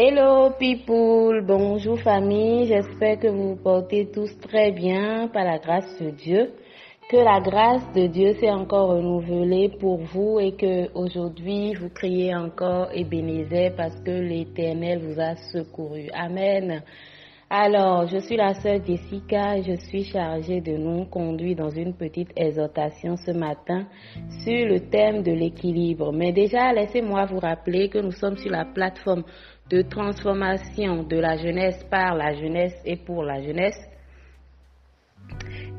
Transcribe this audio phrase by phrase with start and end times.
[0.00, 6.00] Hello people, bonjour famille, j'espère que vous vous portez tous très bien par la grâce
[6.00, 6.52] de Dieu.
[7.10, 12.32] Que la grâce de Dieu s'est encore renouvelée pour vous et que aujourd'hui vous criez
[12.32, 16.06] encore Ebenezer parce que l'Éternel vous a secouru.
[16.14, 16.80] Amen.
[17.50, 21.94] Alors, je suis la sœur Jessica et je suis chargée de nous conduire dans une
[21.94, 23.86] petite exhortation ce matin
[24.44, 26.12] sur le thème de l'équilibre.
[26.12, 29.24] Mais déjà, laissez-moi vous rappeler que nous sommes sur la plateforme
[29.70, 33.78] de transformation de la jeunesse par la jeunesse et pour la jeunesse.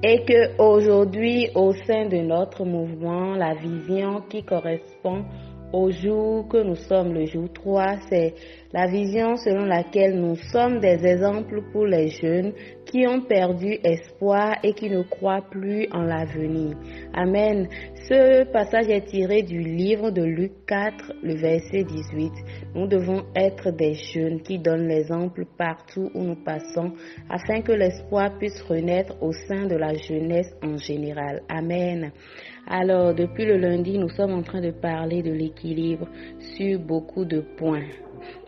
[0.04, 5.26] Et que aujourd'hui, au sein de notre mouvement, la vision qui correspond
[5.72, 8.34] au jour que nous sommes, le jour 3, c'est
[8.72, 12.54] la vision selon laquelle nous sommes des exemples pour les jeunes
[12.86, 16.76] qui ont perdu espoir et qui ne croient plus en l'avenir.
[17.14, 17.68] Amen.
[17.94, 22.32] Ce passage est tiré du livre de Luc 4, le verset 18.
[22.76, 26.94] Nous devons être des jeunes qui donnent l'exemple partout où nous passons
[27.30, 31.42] afin que l'espoir puisse renaître au sein de la jeunesse en général.
[31.48, 32.12] Amen.
[32.72, 36.08] Alors, depuis le lundi, nous sommes en train de parler de l'équilibre
[36.56, 37.88] sur beaucoup de points.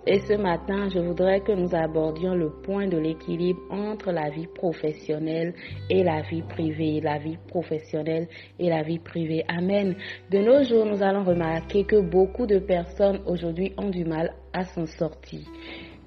[0.05, 4.45] Et ce matin, je voudrais que nous abordions le point de l'équilibre entre la vie
[4.45, 5.55] professionnelle
[5.89, 8.27] et la vie privée, la vie professionnelle
[8.59, 9.43] et la vie privée.
[9.47, 9.95] Amen.
[10.29, 14.65] De nos jours, nous allons remarquer que beaucoup de personnes aujourd'hui ont du mal à
[14.65, 15.41] s'en sortir.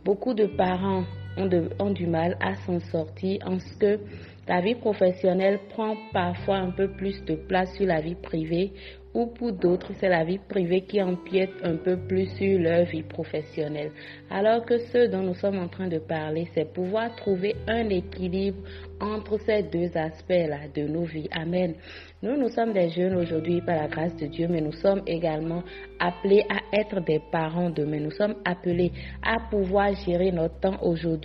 [0.04, 1.04] Beaucoup de parents
[1.36, 3.98] ont, du mal à s'en sortir en ce que
[4.46, 8.72] la vie professionnelle prend parfois un peu plus de place sur la vie privée
[9.14, 13.04] ou pour d'autres, c'est la vie privée qui empiète un peu plus sur leur vie
[13.04, 13.92] professionnelle.
[14.28, 18.58] Alors que ce dont nous sommes en train de parler, c'est pouvoir trouver un équilibre
[19.00, 21.28] entre ces deux aspects-là de nos vies.
[21.30, 21.74] Amen.
[22.22, 25.62] Nous, nous sommes des jeunes aujourd'hui par la grâce de Dieu, mais nous sommes également
[26.00, 28.00] appelés à être des parents demain.
[28.00, 28.90] Nous sommes appelés
[29.22, 31.23] à pouvoir gérer notre temps aujourd'hui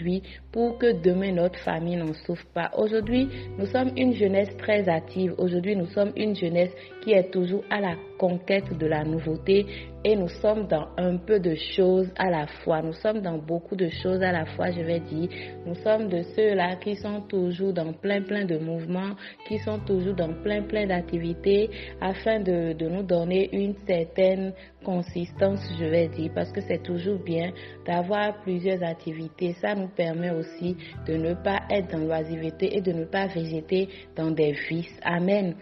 [0.51, 2.71] pour que demain notre famille n'en souffre pas.
[2.77, 3.27] Aujourd'hui,
[3.57, 5.33] nous sommes une jeunesse très active.
[5.37, 6.71] Aujourd'hui, nous sommes une jeunesse
[7.01, 9.65] qui est toujours à la conquête de la nouveauté
[10.03, 12.81] et nous sommes dans un peu de choses à la fois.
[12.81, 15.29] Nous sommes dans beaucoup de choses à la fois, je vais dire.
[15.65, 19.15] Nous sommes de ceux-là qui sont toujours dans plein plein de mouvements,
[19.47, 25.59] qui sont toujours dans plein plein d'activités afin de, de nous donner une certaine consistance,
[25.77, 27.51] je vais dire, parce que c'est toujours bien
[27.85, 29.53] d'avoir plusieurs activités.
[29.61, 33.89] Ça nous permet aussi de ne pas être dans l'oisiveté et de ne pas végéter
[34.15, 34.99] dans des vices.
[35.03, 35.55] Amen.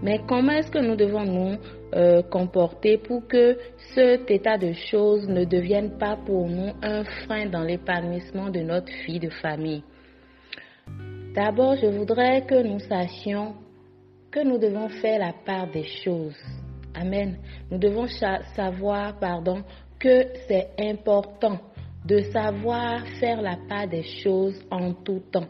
[0.00, 1.58] Mais comment est-ce que nous devons nous
[1.94, 3.56] euh, comporter pour que
[3.94, 8.92] cet état de choses ne devienne pas pour nous un frein dans l'épanouissement de notre
[9.06, 9.82] vie de famille
[11.34, 13.54] D'abord, je voudrais que nous sachions
[14.30, 16.36] que nous devons faire la part des choses.
[16.94, 17.38] Amen.
[17.70, 18.06] Nous devons
[18.56, 19.62] savoir, pardon,
[19.98, 21.58] que c'est important
[22.04, 25.48] de savoir faire la part des choses en tout temps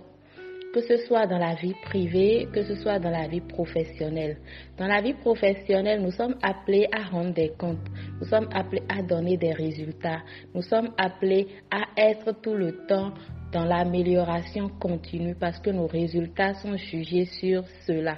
[0.79, 4.37] que ce soit dans la vie privée, que ce soit dans la vie professionnelle.
[4.77, 7.85] Dans la vie professionnelle, nous sommes appelés à rendre des comptes,
[8.21, 10.21] nous sommes appelés à donner des résultats,
[10.55, 13.13] nous sommes appelés à être tout le temps
[13.53, 18.17] dans l'amélioration continue parce que nos résultats sont jugés sur cela.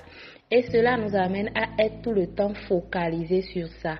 [0.50, 3.96] Et cela nous amène à être tout le temps focalisés sur ça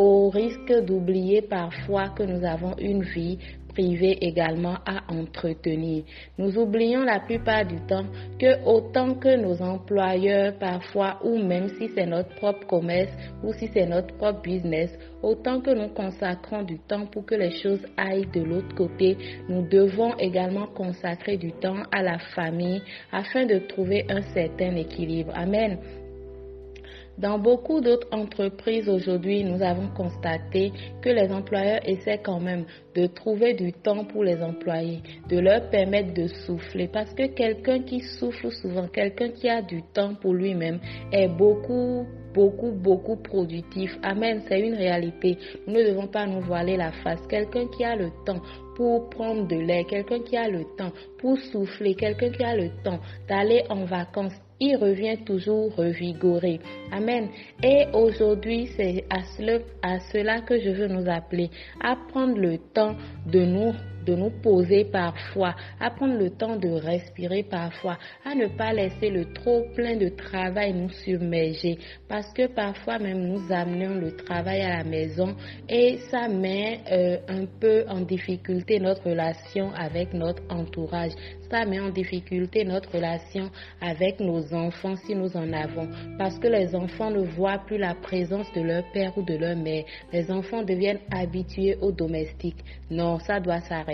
[0.00, 3.38] au risque d'oublier parfois que nous avons une vie
[3.80, 6.04] également à entretenir.
[6.38, 8.06] Nous oublions la plupart du temps
[8.38, 13.68] que autant que nos employeurs parfois ou même si c'est notre propre commerce ou si
[13.72, 14.90] c'est notre propre business,
[15.22, 19.16] autant que nous consacrons du temps pour que les choses aillent de l'autre côté,
[19.48, 25.32] nous devons également consacrer du temps à la famille afin de trouver un certain équilibre.
[25.34, 25.78] Amen.
[27.20, 30.72] Dans beaucoup d'autres entreprises aujourd'hui, nous avons constaté
[31.02, 32.64] que les employeurs essaient quand même
[32.94, 36.88] de trouver du temps pour les employés, de leur permettre de souffler.
[36.88, 40.80] Parce que quelqu'un qui souffle souvent, quelqu'un qui a du temps pour lui-même,
[41.12, 43.90] est beaucoup beaucoup, beaucoup productif.
[44.02, 45.36] Amen, c'est une réalité.
[45.66, 47.20] Nous ne devons pas nous voiler la face.
[47.28, 48.40] Quelqu'un qui a le temps
[48.80, 52.70] pour prendre de l'air, quelqu'un qui a le temps pour souffler, quelqu'un qui a le
[52.82, 52.98] temps
[53.28, 56.60] d'aller en vacances, il revient toujours revigoré.
[56.90, 57.28] Amen.
[57.62, 59.20] Et aujourd'hui, c'est à,
[60.00, 62.96] cela, que je veux nous appeler, à prendre le temps
[63.26, 63.74] de nous
[64.04, 69.10] de nous poser parfois, à prendre le temps de respirer parfois, à ne pas laisser
[69.10, 71.78] le trop plein de travail nous submerger.
[72.08, 75.34] Parce que parfois même nous amenons le travail à la maison
[75.68, 81.12] et ça met euh, un peu en difficulté notre relation avec notre entourage
[81.50, 83.50] ça met en difficulté notre relation
[83.80, 85.88] avec nos enfants si nous en avons.
[86.16, 89.56] Parce que les enfants ne voient plus la présence de leur père ou de leur
[89.56, 89.84] mère.
[90.12, 92.64] Les enfants deviennent habitués aux domestiques.
[92.90, 93.89] Non, ça doit s'arrêter.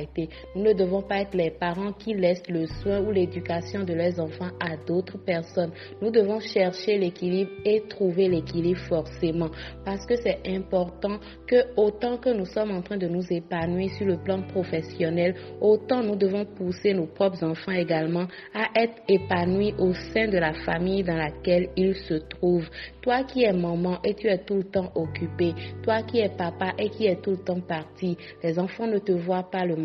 [0.54, 4.19] Nous ne devons pas être les parents qui laissent le soin ou l'éducation de leurs
[4.20, 5.72] enfants à d'autres personnes.
[6.02, 9.50] Nous devons chercher l'équilibre et trouver l'équilibre forcément.
[9.84, 14.06] Parce que c'est important que autant que nous sommes en train de nous épanouir sur
[14.06, 19.92] le plan professionnel, autant nous devons pousser nos propres enfants également à être épanouis au
[19.94, 22.69] sein de la famille dans laquelle ils se trouvent.
[23.02, 26.72] Toi qui es maman et tu es tout le temps occupé, toi qui es papa
[26.78, 29.76] et qui es tout le temps parti, les enfants ne te voient pas le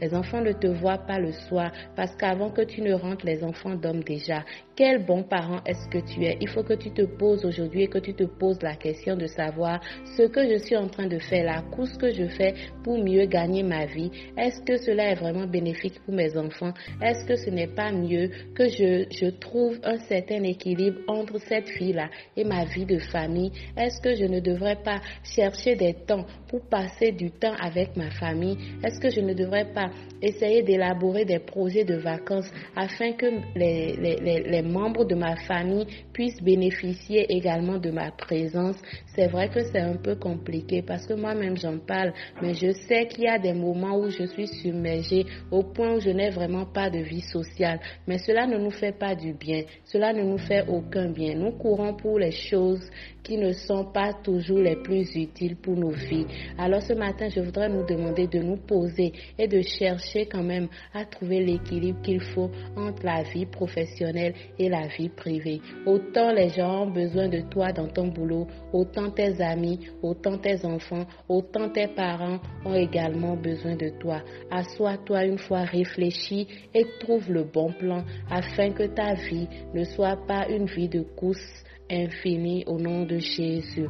[0.00, 3.42] les enfants ne te voient pas le soir, parce qu'avant que tu ne rentres, les
[3.44, 4.44] enfants dorment déjà.
[4.78, 6.38] Quel bon parent est-ce que tu es?
[6.40, 9.26] Il faut que tu te poses aujourd'hui et que tu te poses la question de
[9.26, 9.80] savoir
[10.16, 12.54] ce que je suis en train de faire, la course que je fais
[12.84, 14.12] pour mieux gagner ma vie.
[14.36, 16.72] Est-ce que cela est vraiment bénéfique pour mes enfants?
[17.02, 21.68] Est-ce que ce n'est pas mieux que je, je trouve un certain équilibre entre cette
[21.70, 23.50] vie-là et ma vie de famille?
[23.76, 28.12] Est-ce que je ne devrais pas chercher des temps pour passer du temps avec ma
[28.12, 28.56] famille?
[28.84, 29.90] Est-ce que je ne devrais pas
[30.22, 33.26] essayer d'élaborer des projets de vacances afin que
[33.56, 38.76] les, les, les, membres de ma famille puissent bénéficier également de ma présence.
[39.14, 42.12] C'est vrai que c'est un peu compliqué parce que moi-même j'en parle,
[42.42, 46.00] mais je sais qu'il y a des moments où je suis submergée au point où
[46.00, 47.80] je n'ai vraiment pas de vie sociale.
[48.06, 49.62] Mais cela ne nous fait pas du bien.
[49.84, 51.34] Cela ne nous fait aucun bien.
[51.34, 52.88] Nous courons pour les choses
[53.22, 56.26] qui ne sont pas toujours les plus utiles pour nos vies.
[56.56, 60.68] Alors ce matin, je voudrais nous demander de nous poser et de chercher quand même
[60.94, 65.60] à trouver l'équilibre qu'il faut entre la vie professionnelle et la vie privée.
[65.86, 70.64] Autant les gens ont besoin de toi dans ton boulot, autant tes amis, autant tes
[70.64, 74.22] enfants, autant tes parents ont également besoin de toi.
[74.50, 80.26] Assois-toi une fois réfléchi et trouve le bon plan afin que ta vie ne soit
[80.26, 83.88] pas une vie de course infini au nom de Jésus.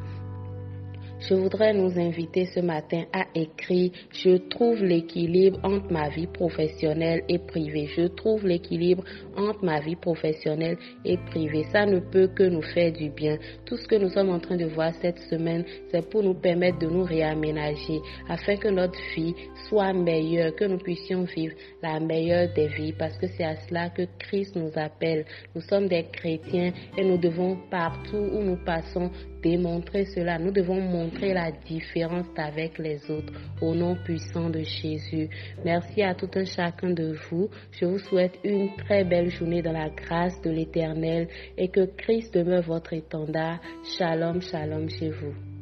[1.21, 7.25] Je voudrais nous inviter ce matin à écrire Je trouve l'équilibre entre ma vie professionnelle
[7.29, 7.89] et privée.
[7.97, 9.03] Je trouve l'équilibre
[9.37, 11.65] entre ma vie professionnelle et privée.
[11.73, 13.37] Ça ne peut que nous faire du bien.
[13.67, 16.79] Tout ce que nous sommes en train de voir cette semaine, c'est pour nous permettre
[16.79, 19.35] de nous réaménager afin que notre vie
[19.69, 23.91] soit meilleure, que nous puissions vivre la meilleure des vies parce que c'est à cela
[23.91, 25.25] que Christ nous appelle.
[25.55, 29.11] Nous sommes des chrétiens et nous devons partout où nous passons
[29.43, 30.39] démontrer cela.
[30.39, 35.29] Nous devons montrer la différence avec les autres au nom puissant de Jésus.
[35.65, 37.49] Merci à tout un chacun de vous.
[37.73, 42.35] Je vous souhaite une très belle journée dans la grâce de l'Éternel et que Christ
[42.35, 43.61] demeure votre étendard.
[43.97, 45.58] Shalom, shalom chez vous.